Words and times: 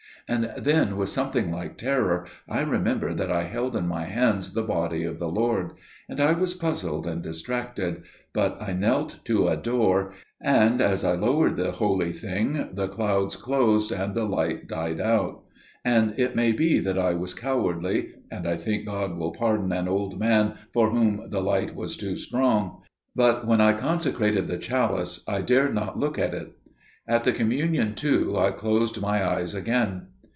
"And 0.27 0.49
then 0.55 0.95
with 0.95 1.09
something 1.09 1.51
like 1.51 1.75
terror 1.77 2.25
I 2.47 2.61
remembered 2.61 3.17
that 3.17 3.29
I 3.31 3.43
held 3.43 3.75
in 3.75 3.85
my 3.87 4.05
hands 4.05 4.53
the 4.53 4.61
Body 4.61 5.03
of 5.03 5.19
the 5.19 5.27
Lord. 5.27 5.73
And 6.07 6.21
I 6.21 6.31
was 6.31 6.53
puzzled 6.53 7.05
and 7.05 7.21
distracted, 7.21 8.03
but 8.31 8.55
I 8.61 8.71
knelt 8.71 9.19
to 9.25 9.49
adore, 9.49 10.13
and 10.39 10.79
as 10.79 11.03
I 11.03 11.13
lowered 11.15 11.57
the 11.57 11.71
Holy 11.71 12.13
Thing, 12.13 12.69
the 12.71 12.87
clouds 12.87 13.35
closed 13.35 13.91
and 13.91 14.13
the 14.15 14.23
light 14.23 14.69
died 14.69 15.01
out. 15.01 15.43
And 15.83 16.17
it 16.17 16.33
may 16.35 16.53
be 16.53 16.79
that 16.79 16.99
I 16.99 17.13
was 17.13 17.33
cowardly––and 17.33 18.47
I 18.47 18.55
think 18.55 18.85
God 18.85 19.17
will 19.17 19.33
pardon 19.33 19.73
an 19.73 19.89
old 19.89 20.17
man 20.17 20.53
for 20.71 20.91
whom 20.91 21.27
the 21.29 21.41
light 21.41 21.75
was 21.75 21.97
too 21.97 22.15
strong––but 22.15 23.45
when 23.45 23.59
I 23.59 23.73
consecrated 23.73 24.47
the 24.47 24.57
chalice, 24.57 25.23
I 25.27 25.41
dared 25.41 25.73
not 25.75 25.99
look 25.99 26.17
at 26.17 26.33
it. 26.33 26.53
At 27.05 27.25
the 27.25 27.33
Communion, 27.33 27.95
too, 27.95 28.37
I 28.37 28.51
closed 28.51 29.01
my 29.01 29.27
eyes 29.27 29.53
again." 29.53 30.03